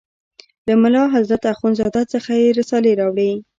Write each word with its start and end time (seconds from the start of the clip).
له 0.67 0.73
ملا 0.81 1.03
حضرت 1.15 1.41
اخوند 1.53 1.77
زاده 1.79 2.01
څخه 2.13 2.31
یې 2.41 2.55
رسالې 2.59 2.91
راوړې. 2.99 3.31